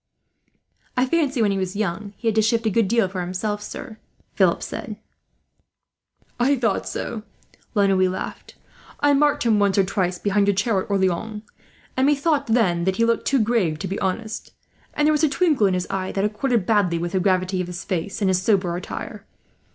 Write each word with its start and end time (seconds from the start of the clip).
"I 0.97 1.05
fancy, 1.05 1.43
when 1.43 1.51
he 1.51 1.59
was 1.59 1.75
young, 1.75 2.13
he 2.17 2.27
had 2.27 2.33
to 2.33 2.41
shift 2.41 2.65
a 2.65 2.71
good 2.71 2.87
deal 2.87 3.07
for 3.07 3.21
himself, 3.21 3.61
sir," 3.61 3.99
Philip 4.33 4.63
replied. 4.63 4.95
"I 6.39 6.55
thought 6.55 6.87
so," 6.89 7.21
La 7.75 7.85
Noue 7.85 8.09
laughed. 8.09 8.55
"I 9.01 9.13
marked 9.13 9.43
him 9.43 9.59
once 9.59 9.77
or 9.77 9.83
twice, 9.83 10.17
behind 10.17 10.47
your 10.47 10.55
chair 10.55 10.81
at 10.81 10.89
Orleans; 10.89 11.43
and 11.95 12.07
methought, 12.07 12.47
then, 12.47 12.85
that 12.85 12.95
he 12.95 13.05
looked 13.05 13.27
too 13.27 13.37
grave 13.43 13.77
to 13.77 13.87
be 13.87 13.99
honest; 13.99 14.53
and 14.95 15.05
there 15.05 15.13
was 15.13 15.23
a 15.23 15.29
twinkle 15.29 15.67
in 15.67 15.75
his 15.75 15.85
eye, 15.91 16.11
that 16.13 16.25
accorded 16.25 16.65
badly 16.65 16.97
with 16.97 17.11
the 17.11 17.19
gravity 17.19 17.61
of 17.61 17.67
his 17.67 17.83
face, 17.83 18.21
and 18.23 18.27
his 18.31 18.41
sober 18.41 18.75
attire. 18.75 19.27